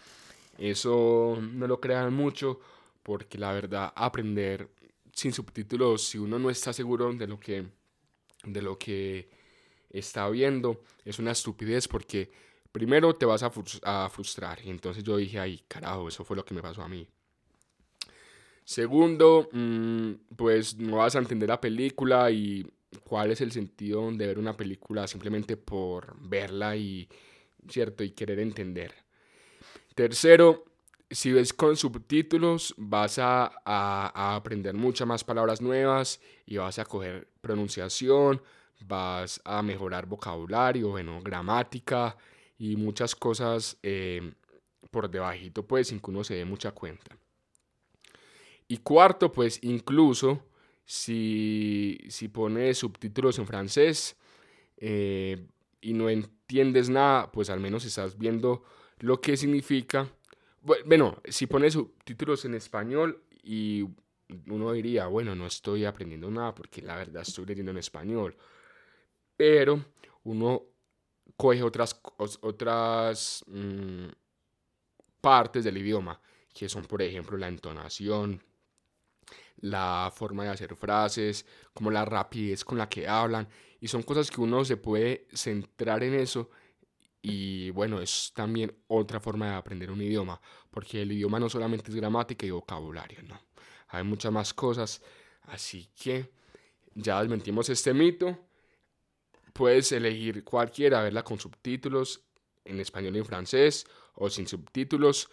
eso 0.56 1.38
no 1.38 1.66
lo 1.66 1.78
crean 1.78 2.14
mucho, 2.14 2.58
porque 3.02 3.38
la 3.38 3.52
verdad, 3.52 3.92
aprender 3.94 4.68
sin 5.12 5.32
subtítulos, 5.32 6.02
si 6.02 6.18
uno 6.18 6.38
no 6.38 6.50
está 6.50 6.72
seguro 6.72 7.12
de 7.12 7.26
lo 7.26 7.38
que, 7.38 7.66
de 8.44 8.62
lo 8.62 8.78
que 8.78 9.28
está 9.90 10.28
viendo, 10.30 10.82
es 11.04 11.18
una 11.18 11.32
estupidez 11.32 11.86
porque 11.86 12.30
primero 12.72 13.14
te 13.14 13.26
vas 13.26 13.42
a, 13.42 14.08
frustrar. 14.08 14.60
Y 14.64 14.70
entonces 14.70 15.04
yo 15.04 15.16
dije, 15.16 15.38
ay, 15.38 15.62
carajo, 15.68 16.08
eso 16.08 16.24
fue 16.24 16.36
lo 16.36 16.44
que 16.44 16.54
me 16.54 16.62
pasó 16.62 16.82
a 16.82 16.88
mí. 16.88 17.06
Segundo, 18.64 19.48
mm, 19.52 20.12
pues 20.36 20.76
no 20.78 20.98
vas 20.98 21.14
a 21.16 21.18
entender 21.18 21.48
la 21.48 21.60
película 21.60 22.30
y 22.30 22.66
cuál 23.04 23.30
es 23.30 23.40
el 23.40 23.52
sentido 23.52 24.10
de 24.12 24.26
ver 24.26 24.38
una 24.38 24.56
película 24.56 25.06
simplemente 25.06 25.56
por 25.56 26.16
verla 26.20 26.76
y, 26.76 27.08
¿cierto? 27.68 28.02
y 28.04 28.10
querer 28.10 28.38
entender. 28.38 28.94
Tercero, 29.94 30.64
si 31.12 31.32
ves 31.32 31.52
con 31.52 31.76
subtítulos 31.76 32.74
vas 32.76 33.18
a, 33.18 33.52
a, 33.64 34.34
aprender 34.34 34.74
muchas 34.74 35.06
más 35.06 35.22
palabras 35.22 35.60
nuevas 35.60 36.20
y 36.46 36.56
vas 36.56 36.78
a 36.78 36.84
coger 36.84 37.28
pronunciación, 37.40 38.42
vas 38.86 39.40
a 39.44 39.62
mejorar 39.62 40.06
vocabulario, 40.06 40.90
bueno, 40.90 41.20
gramática 41.22 42.16
y 42.58 42.76
muchas 42.76 43.14
cosas 43.14 43.76
eh, 43.82 44.32
por 44.90 45.10
debajito, 45.10 45.66
pues 45.66 45.88
sin 45.88 46.00
que 46.00 46.10
uno 46.10 46.24
se 46.24 46.34
dé 46.34 46.44
mucha 46.44 46.72
cuenta. 46.72 47.16
Y 48.68 48.78
cuarto, 48.78 49.32
pues 49.32 49.58
incluso 49.62 50.44
si, 50.84 51.98
si 52.08 52.28
pones 52.28 52.78
subtítulos 52.78 53.38
en 53.38 53.46
francés 53.46 54.16
eh, 54.76 55.46
y 55.80 55.92
no 55.92 56.08
entiendes 56.08 56.88
nada, 56.88 57.30
pues 57.32 57.50
al 57.50 57.60
menos 57.60 57.84
estás 57.84 58.16
viendo 58.16 58.62
lo 58.98 59.20
que 59.20 59.36
significa. 59.36 60.08
Bueno, 60.62 61.20
si 61.28 61.46
pones 61.46 61.72
subtítulos 61.72 62.44
en 62.44 62.54
español 62.54 63.24
y 63.42 63.84
uno 64.46 64.72
diría, 64.72 65.06
bueno, 65.08 65.34
no 65.34 65.46
estoy 65.46 65.84
aprendiendo 65.84 66.30
nada 66.30 66.54
porque 66.54 66.80
la 66.82 66.96
verdad 66.96 67.22
estoy 67.22 67.46
leyendo 67.46 67.72
en 67.72 67.78
español. 67.78 68.36
Pero 69.36 69.84
uno 70.24 70.62
coge 71.36 71.62
otras, 71.64 72.00
otras 72.42 73.44
mm, 73.48 74.06
partes 75.20 75.64
del 75.64 75.78
idioma, 75.78 76.20
que 76.54 76.68
son, 76.68 76.84
por 76.84 77.02
ejemplo, 77.02 77.36
la 77.36 77.48
entonación, 77.48 78.40
la 79.56 80.12
forma 80.14 80.44
de 80.44 80.50
hacer 80.50 80.76
frases, 80.76 81.44
como 81.74 81.90
la 81.90 82.04
rapidez 82.04 82.64
con 82.64 82.78
la 82.78 82.88
que 82.88 83.08
hablan. 83.08 83.48
Y 83.80 83.88
son 83.88 84.02
cosas 84.02 84.30
que 84.30 84.40
uno 84.40 84.64
se 84.64 84.76
puede 84.76 85.26
centrar 85.32 86.04
en 86.04 86.14
eso. 86.14 86.50
Y 87.22 87.70
bueno, 87.70 88.00
es 88.00 88.32
también 88.34 88.74
otra 88.88 89.20
forma 89.20 89.46
de 89.50 89.54
aprender 89.54 89.90
un 89.90 90.02
idioma, 90.02 90.40
porque 90.70 91.02
el 91.02 91.12
idioma 91.12 91.38
no 91.38 91.48
solamente 91.48 91.90
es 91.90 91.96
gramática 91.96 92.44
y 92.44 92.50
vocabulario, 92.50 93.22
no. 93.22 93.40
Hay 93.88 94.02
muchas 94.04 94.32
más 94.32 94.52
cosas. 94.52 95.00
Así 95.42 95.88
que 96.02 96.30
ya 96.94 97.20
desmentimos 97.20 97.68
este 97.68 97.94
mito. 97.94 98.38
Puedes 99.52 99.92
elegir 99.92 100.44
cualquiera, 100.44 101.02
verla 101.02 101.22
con 101.22 101.38
subtítulos 101.38 102.22
en 102.64 102.80
español 102.80 103.16
y 103.16 103.18
en 103.18 103.24
francés 103.24 103.86
o 104.14 104.30
sin 104.30 104.46
subtítulos. 104.46 105.28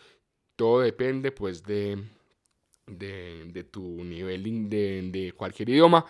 Todo 0.56 0.82
depende 0.82 1.32
pues 1.32 1.64
de, 1.64 2.04
de, 2.86 3.64
tu 3.72 4.04
nivel 4.04 4.70
de, 4.70 5.10
de, 5.12 5.32
cualquier 5.34 5.70
idioma. 5.70 6.06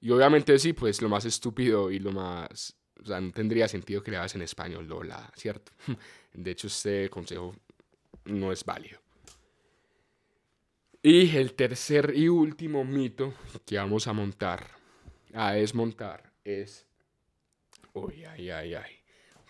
Y 0.00 0.10
obviamente 0.10 0.58
sí, 0.58 0.72
pues 0.72 1.00
lo 1.00 1.08
más 1.08 1.24
estúpido 1.24 1.90
y 1.90 1.98
lo 2.00 2.10
más... 2.12 2.76
O 3.00 3.06
sea, 3.06 3.20
no 3.20 3.32
tendría 3.32 3.68
sentido 3.68 4.02
que 4.02 4.10
le 4.10 4.16
hagas 4.16 4.34
en 4.34 4.42
español, 4.42 4.86
Lola, 4.86 5.30
¿cierto? 5.36 5.72
De 6.32 6.50
hecho, 6.50 6.66
este 6.66 7.08
consejo 7.10 7.54
no 8.24 8.52
es 8.52 8.64
válido. 8.64 9.00
Y 11.02 11.36
el 11.36 11.54
tercer 11.54 12.12
y 12.14 12.28
último 12.28 12.84
mito 12.84 13.34
que 13.66 13.76
vamos 13.76 14.06
a 14.06 14.12
montar, 14.12 14.68
a 15.34 15.52
desmontar, 15.52 16.32
es... 16.44 16.86
Uy, 17.92 18.24
ay, 18.24 18.50
ay, 18.50 18.74
ay. 18.74 18.92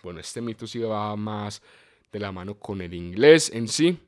Bueno, 0.01 0.19
este 0.19 0.41
mito 0.41 0.65
sí 0.65 0.79
va 0.79 1.15
más 1.15 1.61
de 2.11 2.19
la 2.19 2.31
mano 2.31 2.55
con 2.55 2.81
el 2.81 2.93
inglés 2.93 3.51
en 3.53 3.67
sí. 3.67 3.99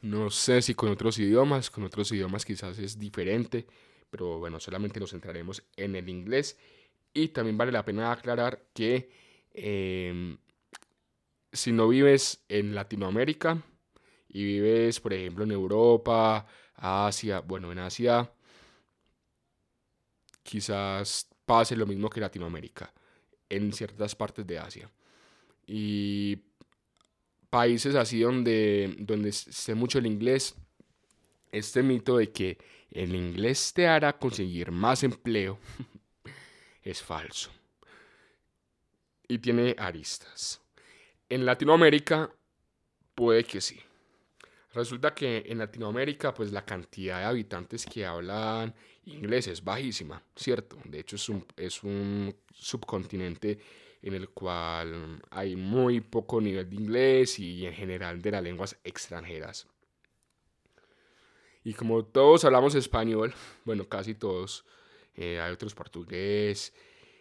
No 0.00 0.30
sé 0.30 0.62
si 0.62 0.74
con 0.74 0.88
otros 0.88 1.18
idiomas, 1.18 1.70
con 1.70 1.84
otros 1.84 2.10
idiomas 2.10 2.44
quizás 2.44 2.78
es 2.78 2.98
diferente, 2.98 3.66
pero 4.10 4.38
bueno, 4.38 4.58
solamente 4.58 4.98
nos 4.98 5.10
centraremos 5.10 5.62
en 5.76 5.94
el 5.94 6.08
inglés. 6.08 6.58
Y 7.14 7.28
también 7.28 7.58
vale 7.58 7.72
la 7.72 7.84
pena 7.84 8.12
aclarar 8.12 8.68
que 8.72 9.10
em, 9.52 10.38
si 11.52 11.72
no 11.72 11.88
vives 11.88 12.44
en 12.48 12.74
Latinoamérica 12.74 13.62
y 14.28 14.44
vives, 14.44 15.00
por 15.00 15.12
ejemplo, 15.12 15.44
en 15.44 15.50
Europa, 15.52 16.46
Asia, 16.74 17.40
bueno, 17.40 17.70
en 17.70 17.78
Asia 17.80 18.30
quizás 20.42 21.28
pase 21.44 21.76
lo 21.76 21.86
mismo 21.86 22.10
que 22.10 22.20
Latinoamérica, 22.20 22.92
en 23.48 23.72
ciertas 23.72 24.14
partes 24.14 24.46
de 24.46 24.58
Asia. 24.58 24.90
Y 25.66 26.38
países 27.50 27.94
así 27.94 28.20
donde, 28.20 28.94
donde 28.98 29.32
sé 29.32 29.74
mucho 29.74 29.98
el 29.98 30.06
inglés, 30.06 30.54
este 31.52 31.82
mito 31.82 32.16
de 32.16 32.32
que 32.32 32.58
el 32.90 33.14
inglés 33.14 33.72
te 33.74 33.86
hará 33.86 34.18
conseguir 34.18 34.70
más 34.70 35.02
empleo 35.02 35.58
es 36.82 37.02
falso. 37.02 37.50
Y 39.28 39.38
tiene 39.38 39.74
aristas. 39.78 40.60
En 41.28 41.46
Latinoamérica 41.46 42.30
puede 43.14 43.44
que 43.44 43.60
sí. 43.60 43.80
Resulta 44.74 45.14
que 45.14 45.44
en 45.46 45.58
Latinoamérica 45.58 46.32
pues 46.32 46.50
la 46.50 46.64
cantidad 46.64 47.18
de 47.18 47.24
habitantes 47.24 47.84
que 47.86 48.06
hablan 48.06 48.74
inglés 49.04 49.46
es 49.48 49.62
bajísima, 49.62 50.22
¿cierto? 50.34 50.78
De 50.84 51.00
hecho 51.00 51.16
es 51.16 51.28
un, 51.28 51.44
es 51.56 51.82
un 51.82 52.34
subcontinente 52.54 53.58
en 54.02 54.14
el 54.14 54.30
cual 54.30 55.22
hay 55.30 55.56
muy 55.56 56.00
poco 56.00 56.40
nivel 56.40 56.68
de 56.68 56.76
inglés 56.76 57.38
y 57.38 57.66
en 57.66 57.72
general 57.72 58.20
de 58.20 58.30
las 58.30 58.42
lenguas 58.42 58.76
extranjeras. 58.82 59.68
Y 61.64 61.74
como 61.74 62.04
todos 62.04 62.44
hablamos 62.44 62.74
español, 62.74 63.34
bueno, 63.64 63.88
casi 63.88 64.14
todos, 64.14 64.64
eh, 65.14 65.40
hay 65.40 65.52
otros 65.52 65.74
portugués 65.74 66.72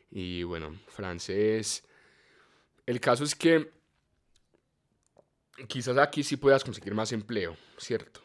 y 0.10 0.44
bueno, 0.44 0.80
francés. 0.88 1.84
El 2.86 3.00
caso 3.00 3.24
es 3.24 3.36
que 3.36 3.72
quizás 5.68 5.98
aquí 5.98 6.24
sí 6.24 6.38
puedas 6.38 6.64
conseguir 6.64 6.94
más 6.94 7.12
empleo, 7.12 7.56
¿cierto? 7.78 8.22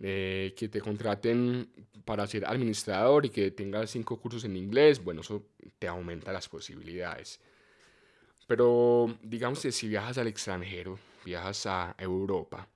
Eh, 0.00 0.54
que 0.56 0.68
te 0.68 0.80
contraten 0.80 1.70
para 2.04 2.26
ser 2.26 2.44
administrador 2.46 3.26
y 3.26 3.30
que 3.30 3.50
tengas 3.50 3.90
cinco 3.90 4.18
cursos 4.20 4.44
en 4.44 4.56
inglés, 4.56 5.02
bueno, 5.02 5.20
eso 5.20 5.46
te 5.78 5.86
aumenta 5.86 6.32
las 6.32 6.48
posibilidades. 6.48 7.40
Pero 8.46 9.18
digamos 9.22 9.60
que 9.60 9.72
si 9.72 9.88
viajas 9.88 10.18
al 10.18 10.26
extranjero, 10.26 10.98
viajas 11.24 11.66
a 11.66 11.94
Europa, 11.98 12.68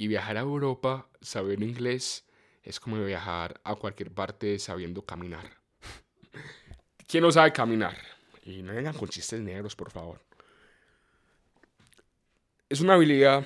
y 0.00 0.08
viajar 0.08 0.38
a 0.38 0.40
Europa 0.40 1.10
sabiendo 1.20 1.66
inglés 1.66 2.24
es 2.70 2.80
como 2.80 3.02
viajar 3.04 3.60
a 3.64 3.74
cualquier 3.74 4.10
parte 4.10 4.58
sabiendo 4.58 5.02
caminar. 5.02 5.50
¿Quién 7.06 7.22
no 7.22 7.30
sabe 7.30 7.52
caminar? 7.52 7.96
Y 8.44 8.62
no 8.62 8.72
vengan 8.72 8.96
con 8.96 9.08
chistes 9.08 9.40
negros, 9.40 9.76
por 9.76 9.90
favor. 9.90 10.20
Es 12.68 12.80
una 12.80 12.94
habilidad 12.94 13.44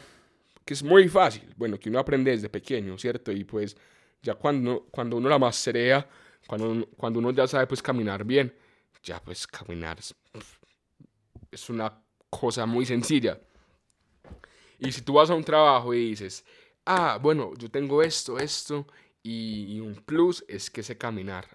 que 0.64 0.74
es 0.74 0.82
muy 0.82 1.08
fácil, 1.08 1.52
bueno, 1.56 1.78
que 1.78 1.88
uno 1.88 1.98
aprende 1.98 2.30
desde 2.30 2.48
pequeño, 2.48 2.96
¿cierto? 2.98 3.32
Y 3.32 3.44
pues 3.44 3.76
ya 4.22 4.34
cuando, 4.34 4.86
cuando 4.90 5.16
uno 5.16 5.28
la 5.28 5.38
masterea, 5.38 6.08
cuando, 6.46 6.88
cuando 6.96 7.18
uno 7.18 7.30
ya 7.32 7.46
sabe 7.46 7.66
pues 7.66 7.82
caminar 7.82 8.24
bien, 8.24 8.54
ya 9.02 9.20
pues 9.20 9.46
caminar 9.46 9.98
es 11.50 11.70
una 11.70 11.92
cosa 12.28 12.66
muy 12.66 12.84
sencilla. 12.84 13.38
Y 14.78 14.92
si 14.92 15.02
tú 15.02 15.14
vas 15.14 15.30
a 15.30 15.34
un 15.34 15.44
trabajo 15.44 15.94
y 15.94 16.10
dices, 16.10 16.44
ah, 16.84 17.18
bueno, 17.20 17.52
yo 17.56 17.70
tengo 17.70 18.02
esto, 18.02 18.38
esto, 18.38 18.86
y, 19.24 19.80
un 19.80 19.94
plus 19.94 20.44
es 20.46 20.70
que 20.70 20.82
sé 20.82 20.98
caminar. 20.98 21.48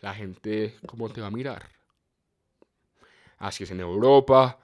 La 0.00 0.14
gente, 0.14 0.76
¿cómo 0.86 1.10
te 1.10 1.20
va 1.20 1.26
a 1.26 1.30
mirar? 1.30 1.68
Así 3.36 3.64
es 3.64 3.70
en 3.72 3.80
Europa, 3.80 4.60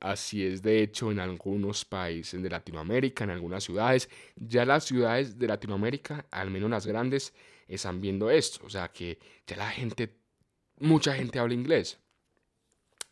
así 0.00 0.44
es 0.44 0.62
de 0.62 0.82
hecho 0.82 1.12
en 1.12 1.20
algunos 1.20 1.84
países 1.84 2.42
de 2.42 2.48
Latinoamérica, 2.48 3.24
en 3.24 3.30
algunas 3.30 3.64
ciudades. 3.64 4.08
Ya 4.34 4.64
las 4.64 4.84
ciudades 4.84 5.38
de 5.38 5.46
Latinoamérica, 5.46 6.26
al 6.30 6.50
menos 6.50 6.70
las 6.70 6.86
grandes, 6.86 7.34
están 7.68 8.00
viendo 8.00 8.30
esto. 8.30 8.64
O 8.64 8.70
sea 8.70 8.88
que 8.88 9.18
ya 9.46 9.56
la 9.58 9.70
gente, 9.70 10.16
mucha 10.78 11.14
gente 11.14 11.38
habla 11.38 11.52
inglés. 11.52 11.98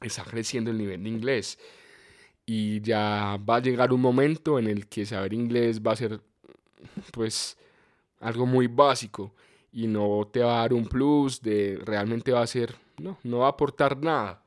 Está 0.01 0.25
creciendo 0.25 0.71
el 0.71 0.79
nivel 0.79 1.03
de 1.03 1.11
inglés. 1.11 1.59
Y 2.47 2.81
ya 2.81 3.37
va 3.39 3.57
a 3.57 3.61
llegar 3.61 3.93
un 3.93 4.01
momento 4.01 4.59
en 4.59 4.67
el 4.67 4.89
que 4.89 5.05
saber 5.05 5.35
inglés 5.35 5.83
va 5.83 5.93
a 5.93 5.97
ser, 5.97 6.23
pues, 7.13 7.59
algo 8.21 8.47
muy 8.47 8.67
básico 8.67 9.35
y 9.73 9.87
no 9.87 10.29
te 10.33 10.41
va 10.41 10.59
a 10.59 10.61
dar 10.63 10.73
un 10.73 10.87
plus 10.87 11.43
de 11.43 11.79
realmente 11.85 12.33
va 12.33 12.43
a 12.43 12.47
ser, 12.47 12.75
no, 12.99 13.19
no 13.23 13.39
va 13.39 13.47
a 13.47 13.51
aportar 13.51 13.97
nada. 13.99 14.43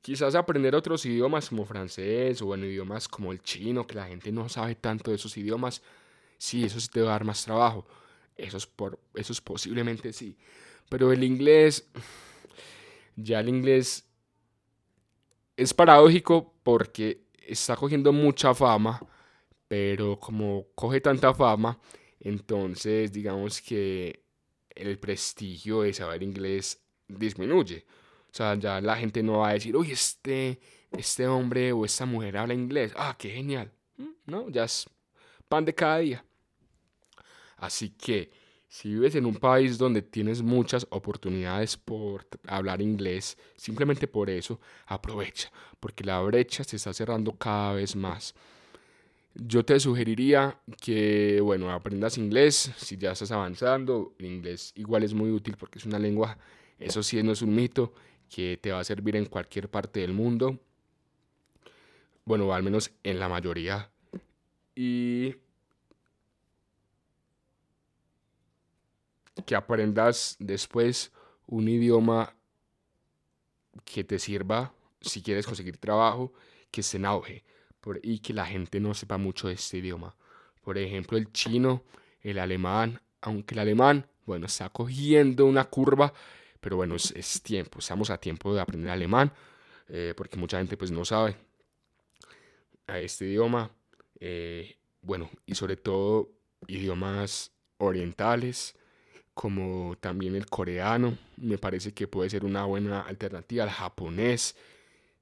Quizás 0.00 0.34
aprender 0.34 0.74
otros 0.74 1.04
idiomas 1.06 1.48
como 1.48 1.64
francés 1.64 2.40
o 2.42 2.46
bueno, 2.46 2.66
idiomas 2.66 3.08
como 3.08 3.32
el 3.32 3.42
chino, 3.42 3.86
que 3.86 3.94
la 3.94 4.06
gente 4.06 4.30
no 4.30 4.48
sabe 4.48 4.74
tanto 4.74 5.10
de 5.10 5.16
esos 5.16 5.36
idiomas, 5.36 5.82
sí, 6.38 6.64
eso 6.64 6.78
sí 6.78 6.88
te 6.88 7.00
va 7.00 7.08
a 7.08 7.12
dar 7.12 7.24
más 7.24 7.44
trabajo. 7.44 7.86
Eso 8.36 8.56
es, 8.56 8.66
por, 8.66 8.98
eso 9.14 9.32
es 9.32 9.40
posiblemente 9.40 10.12
sí. 10.12 10.36
Pero 10.88 11.12
el 11.12 11.24
inglés, 11.24 11.88
ya 13.16 13.40
el 13.40 13.48
inglés 13.48 14.04
es 15.56 15.72
paradójico 15.72 16.52
porque 16.62 17.22
está 17.46 17.76
cogiendo 17.76 18.12
mucha 18.12 18.54
fama, 18.54 19.00
pero 19.68 20.18
como 20.18 20.66
coge 20.74 21.00
tanta 21.00 21.32
fama, 21.32 21.78
entonces 22.24 23.12
digamos 23.12 23.62
que 23.62 24.24
el 24.70 24.98
prestigio 24.98 25.82
de 25.82 25.92
saber 25.92 26.22
inglés 26.22 26.82
disminuye. 27.06 27.84
O 28.26 28.36
sea, 28.36 28.56
ya 28.56 28.80
la 28.80 28.96
gente 28.96 29.22
no 29.22 29.38
va 29.38 29.50
a 29.50 29.52
decir, 29.52 29.76
uy, 29.76 29.92
este, 29.92 30.58
este 30.90 31.28
hombre 31.28 31.72
o 31.72 31.84
esta 31.84 32.04
mujer 32.06 32.36
habla 32.36 32.54
inglés. 32.54 32.92
Ah, 32.96 33.14
qué 33.16 33.30
genial. 33.30 33.70
Mm, 33.96 34.08
no, 34.26 34.48
ya 34.50 34.64
es 34.64 34.88
pan 35.48 35.64
de 35.64 35.74
cada 35.74 35.98
día. 35.98 36.24
Así 37.56 37.90
que 37.90 38.32
si 38.68 38.88
vives 38.88 39.14
en 39.14 39.26
un 39.26 39.36
país 39.36 39.78
donde 39.78 40.02
tienes 40.02 40.42
muchas 40.42 40.84
oportunidades 40.90 41.76
por 41.76 42.26
hablar 42.48 42.82
inglés, 42.82 43.38
simplemente 43.56 44.08
por 44.08 44.28
eso, 44.28 44.60
aprovecha, 44.86 45.52
porque 45.78 46.02
la 46.02 46.20
brecha 46.20 46.64
se 46.64 46.74
está 46.74 46.92
cerrando 46.92 47.38
cada 47.38 47.74
vez 47.74 47.94
más. 47.94 48.34
Yo 49.34 49.64
te 49.64 49.80
sugeriría 49.80 50.60
que, 50.80 51.40
bueno, 51.40 51.72
aprendas 51.72 52.18
inglés, 52.18 52.72
si 52.76 52.96
ya 52.96 53.12
estás 53.12 53.32
avanzando, 53.32 54.14
el 54.18 54.26
inglés 54.26 54.72
igual 54.76 55.02
es 55.02 55.12
muy 55.12 55.30
útil 55.30 55.56
porque 55.58 55.80
es 55.80 55.86
una 55.86 55.98
lengua, 55.98 56.38
eso 56.78 57.02
sí 57.02 57.20
no 57.22 57.32
es 57.32 57.42
un 57.42 57.52
mito, 57.52 57.92
que 58.30 58.58
te 58.62 58.70
va 58.70 58.78
a 58.78 58.84
servir 58.84 59.16
en 59.16 59.26
cualquier 59.26 59.68
parte 59.68 60.00
del 60.00 60.12
mundo, 60.12 60.60
bueno, 62.24 62.52
al 62.54 62.62
menos 62.62 62.92
en 63.02 63.18
la 63.18 63.28
mayoría. 63.28 63.90
Y 64.76 65.34
que 69.44 69.56
aprendas 69.56 70.36
después 70.38 71.12
un 71.46 71.68
idioma 71.68 72.36
que 73.84 74.04
te 74.04 74.20
sirva 74.20 74.72
si 75.00 75.22
quieres 75.22 75.44
conseguir 75.44 75.76
trabajo, 75.76 76.32
que 76.70 76.80
esté 76.80 76.98
en 76.98 77.06
auge 77.06 77.44
y 78.02 78.18
que 78.18 78.32
la 78.32 78.46
gente 78.46 78.80
no 78.80 78.94
sepa 78.94 79.18
mucho 79.18 79.48
de 79.48 79.54
este 79.54 79.78
idioma. 79.78 80.14
Por 80.62 80.78
ejemplo, 80.78 81.18
el 81.18 81.30
chino, 81.32 81.82
el 82.22 82.38
alemán, 82.38 83.00
aunque 83.20 83.54
el 83.54 83.60
alemán, 83.60 84.06
bueno, 84.26 84.46
está 84.46 84.70
cogiendo 84.70 85.46
una 85.46 85.64
curva, 85.64 86.12
pero 86.60 86.76
bueno, 86.76 86.96
es, 86.96 87.42
tiempo, 87.42 87.78
estamos 87.78 88.10
a 88.10 88.18
tiempo 88.18 88.54
de 88.54 88.60
aprender 88.60 88.90
alemán, 88.90 89.32
eh, 89.88 90.14
porque 90.16 90.38
mucha 90.38 90.58
gente 90.58 90.76
pues 90.76 90.90
no 90.90 91.04
sabe 91.04 91.36
a 92.86 92.98
este 92.98 93.26
idioma, 93.26 93.70
eh, 94.20 94.76
bueno, 95.02 95.30
y 95.46 95.54
sobre 95.54 95.76
todo 95.76 96.30
idiomas 96.66 97.52
orientales, 97.78 98.74
como 99.34 99.96
también 100.00 100.36
el 100.36 100.46
coreano, 100.46 101.18
me 101.36 101.58
parece 101.58 101.92
que 101.92 102.06
puede 102.06 102.30
ser 102.30 102.44
una 102.44 102.64
buena 102.64 103.02
alternativa, 103.02 103.64
el 103.64 103.70
japonés, 103.70 104.56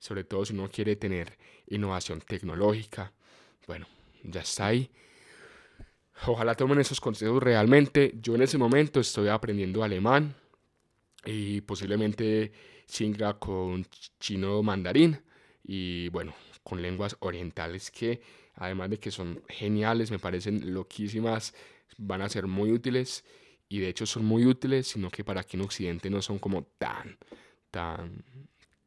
sobre 0.02 0.24
todo 0.24 0.44
si 0.44 0.52
uno 0.52 0.68
quiere 0.68 0.96
tener 0.96 1.38
innovación 1.68 2.20
tecnológica. 2.20 3.12
Bueno, 3.68 3.86
ya 4.24 4.40
está 4.40 4.66
ahí. 4.66 4.90
Ojalá 6.26 6.56
tomen 6.56 6.80
esos 6.80 7.00
consejos 7.00 7.40
realmente. 7.40 8.12
Yo 8.20 8.34
en 8.34 8.42
ese 8.42 8.58
momento 8.58 8.98
estoy 8.98 9.28
aprendiendo 9.28 9.84
alemán 9.84 10.34
y 11.24 11.60
posiblemente 11.60 12.50
chinga 12.86 13.38
con 13.38 13.86
chino 14.18 14.60
mandarín 14.64 15.22
y 15.62 16.08
bueno, 16.08 16.34
con 16.64 16.82
lenguas 16.82 17.16
orientales 17.20 17.92
que 17.92 18.20
además 18.56 18.90
de 18.90 18.98
que 18.98 19.12
son 19.12 19.40
geniales, 19.48 20.10
me 20.10 20.18
parecen 20.18 20.74
loquísimas, 20.74 21.54
van 21.96 22.22
a 22.22 22.28
ser 22.28 22.48
muy 22.48 22.72
útiles 22.72 23.24
y 23.68 23.78
de 23.78 23.88
hecho 23.88 24.04
son 24.04 24.24
muy 24.24 24.46
útiles, 24.46 24.88
sino 24.88 25.10
que 25.10 25.22
para 25.22 25.42
aquí 25.42 25.56
en 25.56 25.62
Occidente 25.62 26.10
no 26.10 26.20
son 26.22 26.40
como 26.40 26.64
tan, 26.64 27.16
tan, 27.70 28.24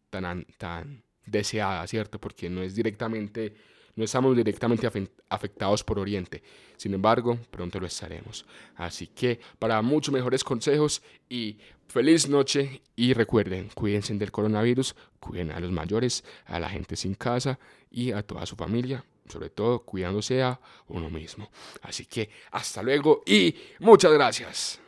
tan, 0.10 0.45
tan 0.58 1.05
deseadas, 1.26 1.90
¿cierto? 1.90 2.20
Porque 2.20 2.50
no 2.50 2.62
es 2.62 2.76
directamente, 2.76 3.54
no 3.96 4.04
estamos 4.04 4.36
directamente 4.36 4.88
afectados 5.30 5.84
por 5.84 6.00
Oriente. 6.00 6.44
Sin 6.78 6.94
embargo, 6.94 7.38
pronto 7.52 7.80
lo 7.80 7.88
estaremos. 7.88 8.46
Así 8.76 9.08
que 9.08 9.40
para 9.60 9.82
muchos 9.82 10.14
mejores 10.14 10.44
consejos 10.44 11.02
y 11.30 11.58
feliz 11.88 12.28
noche 12.28 12.82
y 12.96 13.14
recuerden, 13.14 13.70
cuídense 13.74 14.14
del 14.14 14.32
coronavirus, 14.32 14.96
cuiden 15.20 15.52
a 15.52 15.60
los 15.60 15.72
mayores, 15.72 16.24
a 16.46 16.60
la 16.60 16.70
gente 16.70 16.96
sin 16.96 17.16
casa 17.16 17.60
y 17.90 18.12
a 18.12 18.24
toda 18.24 18.46
su 18.46 18.56
familia 18.56 19.04
sobre 19.28 19.50
todo 19.50 19.80
cuidándose 19.80 20.44
a 20.44 20.60
uno 20.88 21.10
mismo. 21.10 21.50
Así 21.82 22.06
que 22.06 22.30
hasta 22.52 22.84
luego 22.84 23.24
y 23.26 23.56
muchas 23.80 24.14
gracias. 24.14 24.85